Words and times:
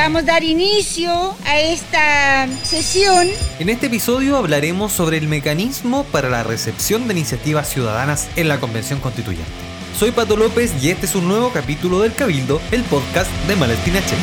Vamos 0.00 0.22
a 0.22 0.26
dar 0.26 0.44
inicio 0.44 1.10
a 1.44 1.58
esta 1.58 2.46
sesión. 2.62 3.26
En 3.58 3.68
este 3.68 3.86
episodio 3.88 4.36
hablaremos 4.36 4.92
sobre 4.92 5.18
el 5.18 5.26
mecanismo 5.26 6.04
para 6.04 6.30
la 6.30 6.44
recepción 6.44 7.08
de 7.08 7.14
iniciativas 7.14 7.68
ciudadanas 7.68 8.28
en 8.36 8.46
la 8.46 8.60
Convención 8.60 9.00
Constituyente. 9.00 9.50
Soy 9.98 10.12
Pato 10.12 10.36
López 10.36 10.72
y 10.80 10.90
este 10.90 11.06
es 11.06 11.16
un 11.16 11.26
nuevo 11.26 11.50
capítulo 11.52 11.98
del 11.98 12.14
Cabildo, 12.14 12.60
el 12.70 12.84
podcast 12.84 13.28
de 13.48 13.56
Malestina 13.56 13.98
Checa. 14.00 14.22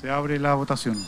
Se 0.00 0.08
abre 0.08 0.38
la 0.38 0.54
votación. 0.54 1.04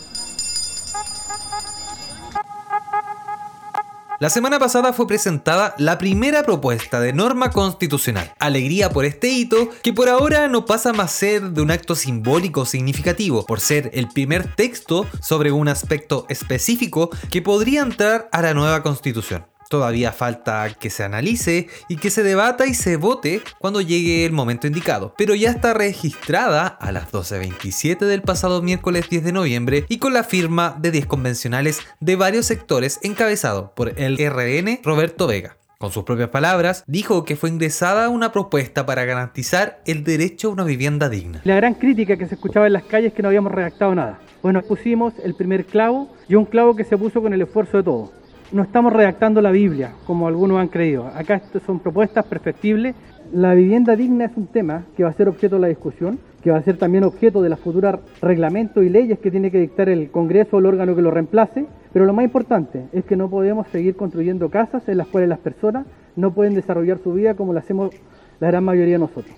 La 4.19 4.31
semana 4.31 4.59
pasada 4.59 4.95
fue 4.95 5.07
presentada 5.07 5.75
la 5.77 5.99
primera 5.99 6.43
propuesta 6.43 7.01
de 7.01 7.13
norma 7.13 7.51
constitucional. 7.51 8.33
Alegría 8.39 8.89
por 8.89 9.05
este 9.05 9.29
hito, 9.29 9.69
que 9.83 9.93
por 9.93 10.09
ahora 10.09 10.49
no 10.49 10.65
pasa 10.65 10.95
más 10.95 11.13
ser 11.13 11.51
de 11.51 11.61
un 11.61 11.71
acto 11.71 11.95
simbólico 11.95 12.65
significativo, 12.65 13.45
por 13.45 13.61
ser 13.61 13.91
el 13.93 14.09
primer 14.09 14.55
texto 14.55 15.07
sobre 15.21 15.53
un 15.53 15.69
aspecto 15.69 16.25
específico 16.31 17.11
que 17.31 17.43
podría 17.43 17.83
entrar 17.83 18.31
a 18.33 18.41
la 18.41 18.55
nueva 18.55 18.83
constitución. 18.83 19.45
Todavía 19.69 20.13
falta 20.13 20.69
que 20.79 20.91
se 20.91 21.03
analice 21.03 21.69
y 21.89 21.97
que 21.97 22.11
se 22.11 22.23
debata 22.23 22.67
y 22.67 22.75
se 22.75 22.97
vote 22.97 23.43
cuando 23.59 23.81
llegue 23.81 24.25
el 24.25 24.33
momento 24.33 24.69
indicado, 24.69 25.13
pero 25.19 25.35
ya 25.35 25.51
está 25.51 25.75
registrada 25.75 26.67
a 26.67 26.93
las 26.93 27.11
12.27 27.11 27.99
del 27.99 28.23
pasado 28.23 28.63
miércoles 28.63 29.09
10 29.11 29.25
de 29.25 29.33
noviembre 29.33 29.85
y 29.89 29.99
con 29.99 30.15
la 30.15 30.23
firma 30.23 30.77
de 30.79 30.93
10 30.93 31.07
convencionales 31.07 31.81
de 31.99 32.15
varios 32.15 32.47
sectores 32.47 33.01
encabezado 33.03 33.75
por 33.75 33.99
el 33.99 34.19
RN 34.19 34.81
Roberto 34.85 35.27
Vega. 35.27 35.57
Con 35.79 35.91
sus 35.91 36.05
propias 36.05 36.31
palabras, 36.31 36.85
dijo 36.87 37.25
que 37.25 37.37
fue 37.37 37.51
ingresada 37.51 38.09
una 38.09 38.33
propuesta 38.33 38.87
para 38.87 39.05
garantizar 39.05 39.83
el 39.85 40.05
derecho 40.05 40.49
a 40.49 40.53
una 40.53 40.65
vivienda 40.65 41.11
digna. 41.11 41.43
La 41.45 41.57
gran 41.57 41.75
crítica 41.75 42.17
que 42.17 42.27
se 42.27 42.37
escuchaba 42.37 42.67
en 42.67 42.73
las 42.73 42.85
calles 42.85 43.09
es 43.09 43.15
que 43.15 43.23
no 43.23 43.29
habíamos 43.29 43.53
redactado 43.53 43.95
nada. 43.95 44.21
Bueno, 44.43 44.63
pusimos 44.63 45.13
el 45.23 45.35
primer 45.35 45.67
clavo 45.67 46.15
y 46.29 46.35
un 46.35 46.47
clavo 46.47 46.77
que 46.77 46.85
se 46.85 46.97
puso 46.97 47.21
con 47.21 47.35
el 47.35 47.43
esfuerzo 47.43 47.79
de 47.79 47.83
todos 47.83 48.11
no 48.53 48.63
estamos 48.63 48.93
redactando 48.93 49.43
la 49.43 49.51
Biblia, 49.51 49.93
como 50.07 50.29
algunos 50.29 50.59
han 50.59 50.69
creído. 50.69 51.07
Acá 51.07 51.41
son 51.65 51.81
propuestas 51.81 52.25
perfectibles. 52.27 52.95
La 53.33 53.55
vivienda 53.55 53.97
digna 53.97 54.27
es 54.27 54.37
un 54.37 54.47
tema 54.47 54.85
que 54.97 55.03
va 55.03 55.11
a 55.11 55.15
ser 55.15 55.29
objeto 55.29 55.57
de 55.57 55.63
la 55.63 55.69
discusión, 55.69 56.19
que 56.43 56.53
va 56.53 56.59
a 56.59 56.63
ser 56.63 56.77
también 56.77 57.03
objeto 57.03 57.43
de 57.43 57.49
las 57.49 57.59
futuras 57.59 57.99
reglamentos 58.23 58.85
y 58.85 58.89
leyes 58.89 59.19
que 59.19 59.33
tiene 59.33 59.51
que 59.51 59.59
dictar 59.59 59.89
el 59.89 60.11
Congreso 60.11 60.57
o 60.57 60.61
el 60.61 60.67
órgano 60.67 60.95
que 60.95 61.03
lo 61.03 61.11
reemplace. 61.11 61.67
Pero 61.93 62.05
lo 62.05 62.13
más 62.13 62.25
importante 62.25 62.85
es 62.93 63.05
que 63.05 63.17
no 63.17 63.29
podemos 63.29 63.67
seguir 63.69 63.97
construyendo 63.97 64.49
casas 64.49 64.89
en 64.89 64.99
las 64.99 65.09
cuales 65.09 65.29
las 65.29 65.41
personas 65.41 65.87
no 66.15 66.33
pueden 66.33 66.55
desarrollar 66.55 66.99
su 67.03 67.13
vida 67.15 67.35
como 67.35 67.53
lo 67.53 67.59
hacemos 67.59 67.91
la 68.39 68.49
gran 68.49 68.63
mayoría 68.63 68.95
de 68.95 69.01
nosotros. 69.01 69.35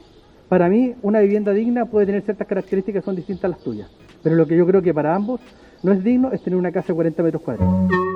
Para 0.51 0.69
mí, 0.69 0.95
una 1.03 1.21
vivienda 1.21 1.53
digna 1.53 1.87
puede 1.87 2.07
tener 2.07 2.23
ciertas 2.23 2.47
características 2.47 3.03
que 3.03 3.05
son 3.05 3.17
distintas 3.17 3.45
a 3.45 3.49
las 3.49 3.61
tuyas. 3.61 3.91
Pero 4.23 4.35
lo 4.37 4.47
que 4.47 4.57
yo 4.57 4.67
creo 4.67 4.83
que 4.83 4.93
para 4.93 5.15
ambos 5.15 5.41
no 5.83 5.93
es 5.93 6.03
digno 6.03 6.33
es 6.33 6.43
tener 6.43 6.59
una 6.59 6.73
casa 6.73 6.89
de 6.89 6.95
40 6.95 7.23
metros 7.23 7.43
cuadrados. 7.43 8.08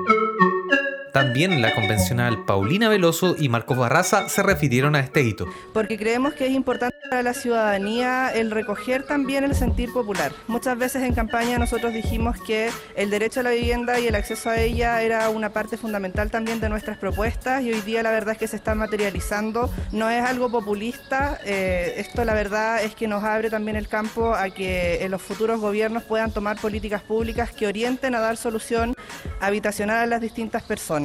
También 1.13 1.61
la 1.61 1.75
convencional 1.75 2.43
Paulina 2.43 2.89
Veloso 2.89 3.35
y 3.37 3.47
Marcos 3.47 3.77
Barraza 3.77 4.27
se 4.29 4.41
refirieron 4.41 4.95
a 4.95 4.99
este 4.99 5.21
hito. 5.21 5.45
Porque 5.71 5.95
creemos 5.95 6.33
que 6.33 6.47
es 6.47 6.53
importante 6.53 6.97
para 7.07 7.21
la 7.21 7.35
ciudadanía 7.35 8.31
el 8.33 8.49
recoger 8.49 9.03
también 9.03 9.43
el 9.43 9.53
sentir 9.53 9.93
popular. 9.93 10.31
Muchas 10.47 10.75
veces 10.75 11.03
en 11.03 11.13
campaña 11.13 11.59
nosotros 11.59 11.93
dijimos 11.93 12.41
que 12.41 12.71
el 12.95 13.11
derecho 13.11 13.41
a 13.41 13.43
la 13.43 13.51
vivienda 13.51 13.99
y 13.99 14.07
el 14.07 14.15
acceso 14.15 14.49
a 14.49 14.57
ella 14.57 15.03
era 15.03 15.29
una 15.29 15.53
parte 15.53 15.77
fundamental 15.77 16.31
también 16.31 16.59
de 16.59 16.67
nuestras 16.67 16.97
propuestas 16.97 17.61
y 17.61 17.71
hoy 17.71 17.81
día 17.81 18.01
la 18.01 18.09
verdad 18.09 18.31
es 18.31 18.39
que 18.39 18.47
se 18.47 18.55
está 18.55 18.73
materializando. 18.73 19.69
No 19.91 20.09
es 20.09 20.23
algo 20.23 20.49
populista, 20.49 21.39
eh, 21.45 21.93
esto 21.97 22.25
la 22.25 22.33
verdad 22.33 22.83
es 22.83 22.95
que 22.95 23.07
nos 23.07 23.23
abre 23.23 23.51
también 23.51 23.77
el 23.77 23.87
campo 23.87 24.33
a 24.33 24.49
que 24.49 25.05
los 25.11 25.21
futuros 25.21 25.59
gobiernos 25.61 26.01
puedan 26.01 26.31
tomar 26.31 26.59
políticas 26.59 27.03
públicas 27.03 27.51
que 27.51 27.67
orienten 27.67 28.15
a 28.15 28.19
dar 28.19 28.35
solución 28.35 28.95
habitacional 29.39 29.97
a 29.97 30.05
las 30.07 30.19
distintas 30.19 30.63
personas. 30.63 31.02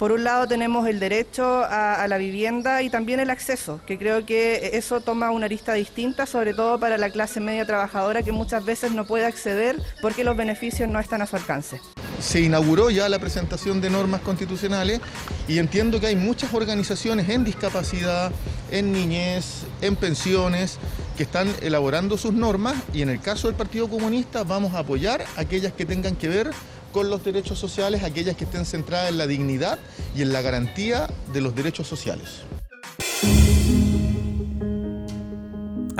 Por 0.00 0.12
un 0.12 0.24
lado 0.24 0.48
tenemos 0.48 0.88
el 0.88 0.98
derecho 0.98 1.62
a, 1.62 2.08
la 2.08 2.16
vivienda 2.16 2.80
y 2.80 2.88
también 2.88 3.20
el 3.20 3.28
acceso, 3.28 3.82
que 3.86 3.98
creo 3.98 4.24
que 4.24 4.70
eso 4.72 5.02
toma 5.02 5.30
una 5.30 5.44
arista 5.44 5.74
distinta, 5.74 6.24
sobre 6.24 6.54
todo 6.54 6.80
para 6.80 6.96
la 6.96 7.10
clase 7.10 7.38
media 7.38 7.66
trabajadora 7.66 8.22
que 8.22 8.32
muchas 8.32 8.64
veces 8.64 8.92
no 8.92 9.04
puede 9.06 9.26
acceder 9.26 9.76
porque 10.00 10.24
los 10.24 10.38
beneficios 10.38 10.88
no 10.88 11.00
están 11.00 11.20
a 11.20 11.26
su 11.26 11.36
alcance. 11.36 11.82
Se 12.18 12.40
inauguró 12.40 12.88
ya 12.88 13.10
la 13.10 13.18
presentación 13.18 13.82
de 13.82 13.90
normas 13.90 14.22
constitucionales 14.22 15.02
y 15.46 15.58
entiendo 15.58 16.00
que 16.00 16.06
hay 16.06 16.16
muchas 16.16 16.54
organizaciones 16.54 17.28
en 17.28 17.44
discapacidad, 17.44 18.32
en 18.70 18.92
niñez, 18.92 19.64
en 19.82 19.96
pensiones, 19.96 20.78
que 21.18 21.24
están 21.24 21.54
elaborando 21.60 22.16
sus 22.16 22.32
normas 22.32 22.74
y 22.94 23.02
en 23.02 23.10
el 23.10 23.20
caso 23.20 23.48
del 23.48 23.56
Partido 23.56 23.88
Comunista 23.88 24.44
vamos 24.44 24.74
a 24.74 24.78
apoyar 24.78 25.26
aquellas 25.36 25.74
que 25.74 25.84
tengan 25.84 26.16
que 26.16 26.28
ver 26.28 26.50
con 26.92 27.10
los 27.10 27.24
derechos 27.24 27.58
sociales, 27.58 28.02
aquellas 28.02 28.36
que 28.36 28.44
estén 28.44 28.64
centradas 28.64 29.10
en 29.10 29.18
la 29.18 29.26
dignidad 29.26 29.78
y 30.16 30.22
en 30.22 30.32
la 30.32 30.42
garantía 30.42 31.08
de 31.32 31.40
los 31.40 31.54
derechos 31.54 31.86
sociales. 31.86 32.42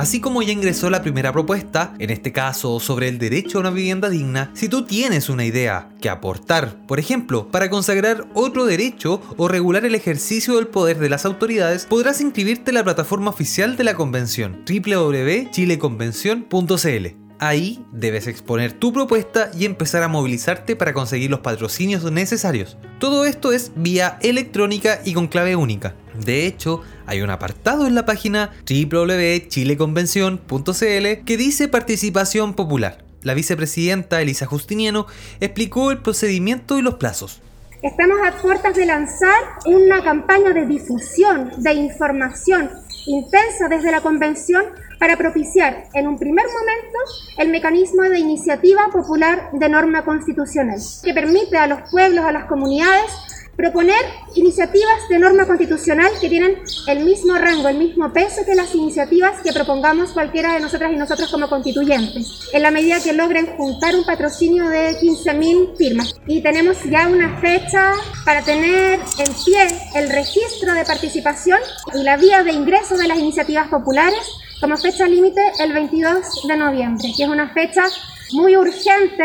Así 0.00 0.20
como 0.20 0.40
ya 0.40 0.52
ingresó 0.52 0.88
la 0.88 1.02
primera 1.02 1.30
propuesta, 1.30 1.92
en 1.98 2.08
este 2.08 2.32
caso 2.32 2.80
sobre 2.80 3.08
el 3.08 3.18
derecho 3.18 3.58
a 3.58 3.60
una 3.60 3.68
vivienda 3.68 4.08
digna, 4.08 4.50
si 4.54 4.66
tú 4.66 4.86
tienes 4.86 5.28
una 5.28 5.44
idea 5.44 5.90
que 6.00 6.08
aportar, 6.08 6.86
por 6.86 6.98
ejemplo, 6.98 7.48
para 7.48 7.68
consagrar 7.68 8.26
otro 8.32 8.64
derecho 8.64 9.20
o 9.36 9.46
regular 9.46 9.84
el 9.84 9.94
ejercicio 9.94 10.56
del 10.56 10.68
poder 10.68 11.00
de 11.00 11.10
las 11.10 11.26
autoridades, 11.26 11.84
podrás 11.84 12.22
inscribirte 12.22 12.70
en 12.70 12.76
la 12.76 12.84
plataforma 12.84 13.28
oficial 13.28 13.76
de 13.76 13.84
la 13.84 13.94
convención 13.94 14.64
www.chileconvención.cl. 14.66 17.29
Ahí 17.42 17.82
debes 17.90 18.26
exponer 18.26 18.74
tu 18.74 18.92
propuesta 18.92 19.50
y 19.58 19.64
empezar 19.64 20.02
a 20.02 20.08
movilizarte 20.08 20.76
para 20.76 20.92
conseguir 20.92 21.30
los 21.30 21.40
patrocinios 21.40 22.04
necesarios. 22.12 22.76
Todo 22.98 23.24
esto 23.24 23.52
es 23.52 23.72
vía 23.76 24.18
electrónica 24.20 25.00
y 25.06 25.14
con 25.14 25.26
clave 25.26 25.56
única. 25.56 25.94
De 26.22 26.44
hecho, 26.44 26.82
hay 27.06 27.22
un 27.22 27.30
apartado 27.30 27.86
en 27.86 27.94
la 27.94 28.04
página 28.04 28.50
www.chileconvención.cl 28.68 31.24
que 31.24 31.36
dice 31.38 31.68
participación 31.68 32.52
popular. 32.52 33.06
La 33.22 33.32
vicepresidenta 33.32 34.20
Elisa 34.20 34.44
Justiniano 34.44 35.06
explicó 35.40 35.92
el 35.92 36.02
procedimiento 36.02 36.78
y 36.78 36.82
los 36.82 36.96
plazos. 36.96 37.40
Estamos 37.82 38.18
a 38.22 38.36
puertas 38.42 38.76
de 38.76 38.84
lanzar 38.84 39.40
una 39.64 40.04
campaña 40.04 40.52
de 40.52 40.66
difusión, 40.66 41.50
de 41.56 41.72
información 41.72 42.68
intensa 43.06 43.68
desde 43.70 43.90
la 43.90 44.02
convención 44.02 44.64
para 44.98 45.16
propiciar 45.16 45.84
en 45.94 46.06
un 46.06 46.18
primer 46.18 46.44
momento 46.44 46.98
el 47.40 47.48
mecanismo 47.48 48.02
de 48.02 48.18
iniciativa 48.18 48.88
popular 48.92 49.48
de 49.54 49.68
norma 49.70 50.04
constitucional, 50.04 50.78
que 51.02 51.14
permite 51.14 51.56
a 51.56 51.66
los 51.66 51.90
pueblos, 51.90 52.26
a 52.26 52.32
las 52.32 52.44
comunidades, 52.44 53.10
proponer 53.56 54.04
iniciativas 54.34 55.08
de 55.08 55.18
norma 55.18 55.46
constitucional 55.46 56.10
que 56.20 56.28
tienen 56.28 56.58
el 56.86 57.02
mismo 57.02 57.36
rango, 57.36 57.68
el 57.68 57.78
mismo 57.78 58.12
peso 58.12 58.42
que 58.44 58.54
las 58.54 58.74
iniciativas 58.74 59.40
que 59.40 59.54
propongamos 59.54 60.12
cualquiera 60.12 60.52
de 60.52 60.60
nosotras 60.60 60.92
y 60.92 60.96
nosotros 60.96 61.30
como 61.30 61.48
constituyentes, 61.48 62.50
en 62.52 62.62
la 62.62 62.70
medida 62.70 63.00
que 63.00 63.14
logren 63.14 63.46
juntar 63.56 63.96
un 63.96 64.04
patrocinio 64.04 64.68
de 64.68 64.98
15.000 64.98 65.76
firmas. 65.78 66.14
Y 66.26 66.42
tenemos 66.42 66.76
ya 66.84 67.08
una 67.08 67.40
fecha 67.40 67.92
para 68.26 68.42
tener 68.42 69.00
en 69.18 69.34
pie 69.44 69.66
el 69.94 70.10
registro 70.10 70.74
de 70.74 70.84
participación 70.84 71.58
y 71.94 72.02
la 72.02 72.18
vía 72.18 72.42
de 72.42 72.52
ingreso 72.52 72.98
de 72.98 73.08
las 73.08 73.18
iniciativas 73.18 73.68
populares 73.68 74.20
como 74.60 74.76
fecha 74.76 75.08
límite 75.08 75.40
el 75.60 75.72
22 75.72 76.46
de 76.46 76.56
noviembre, 76.56 77.08
que 77.16 77.22
es 77.22 77.28
una 77.28 77.48
fecha 77.52 77.82
muy 78.32 78.56
urgente. 78.56 79.24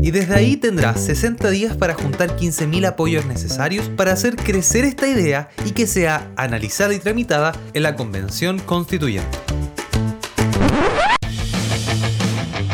Y 0.00 0.10
desde 0.10 0.34
ahí 0.34 0.56
tendrás 0.56 1.00
60 1.04 1.50
días 1.50 1.76
para 1.76 1.94
juntar 1.94 2.36
15.000 2.36 2.86
apoyos 2.86 3.26
necesarios 3.26 3.88
para 3.90 4.12
hacer 4.12 4.36
crecer 4.36 4.84
esta 4.84 5.08
idea 5.08 5.48
y 5.66 5.72
que 5.72 5.86
sea 5.86 6.30
analizada 6.36 6.94
y 6.94 6.98
tramitada 6.98 7.52
en 7.74 7.82
la 7.82 7.96
Convención 7.96 8.58
Constituyente. 8.60 9.36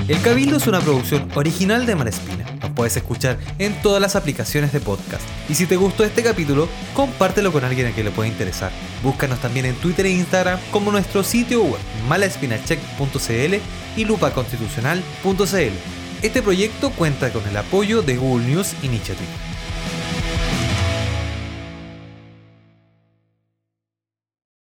El 0.07 0.21
Cabildo 0.21 0.59
es 0.59 0.67
una 0.67 0.81
producción 0.81 1.29
original 1.35 1.87
de 1.87 1.95
Marespina. 1.95 2.44
Puedes 2.75 2.97
escuchar 2.97 3.39
en 3.59 3.81
todas 3.83 4.01
las 4.01 4.17
aplicaciones 4.17 4.73
de 4.73 4.81
podcast. 4.81 5.23
Y 5.49 5.55
si 5.55 5.67
te 5.67 5.77
gustó 5.77 6.05
este 6.05 6.23
capítulo, 6.23 6.69
compártelo 6.95 7.53
con 7.53 7.65
alguien 7.65 7.87
a 7.87 7.93
quien 7.93 8.07
le 8.07 8.13
pueda 8.13 8.29
interesar. 8.29 8.71
Búscanos 9.03 9.39
también 9.41 9.67
en 9.67 9.75
Twitter 9.77 10.07
e 10.07 10.11
Instagram 10.11 10.59
como 10.71 10.91
nuestro 10.91 11.23
sitio 11.23 11.63
web 11.63 11.81
malaespinacheck.cl 12.09 13.55
y 13.97 14.05
lupaconstitucional.cl. 14.05 15.75
Este 16.23 16.43
proyecto 16.43 16.91
cuenta 16.91 17.31
con 17.31 17.47
el 17.47 17.57
apoyo 17.57 18.03
de 18.03 18.17
Google 18.17 18.47
News 18.47 18.75
Initiative. 18.83 19.54